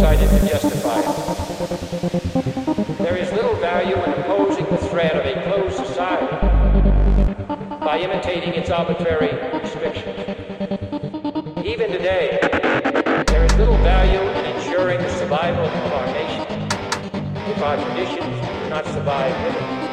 [0.00, 1.04] cited to justify it.
[3.00, 6.38] There is little value in opposing the threat of a closed society
[7.84, 10.18] by imitating its arbitrary restrictions.
[11.66, 12.38] Even today,
[13.26, 16.46] there is little value in ensuring the survival of our nation
[17.50, 19.89] if our traditions do not survive with it.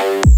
[0.00, 0.30] Bye.